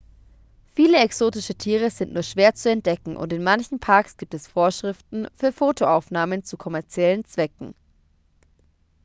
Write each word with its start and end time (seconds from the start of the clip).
viele 0.73 0.97
exotische 0.97 1.53
tiere 1.53 1.91
sind 1.91 2.11
nur 2.11 2.23
schwer 2.23 2.55
zu 2.55 2.71
entdecken 2.71 3.15
und 3.15 3.31
in 3.33 3.43
manchen 3.43 3.77
parks 3.79 4.17
gibt 4.17 4.33
es 4.33 4.47
vorschriften 4.47 5.27
für 5.35 5.51
fotoaufnahmen 5.51 6.43
zu 6.43 6.57
kommerziellen 6.57 7.23
zwecken 7.25 7.75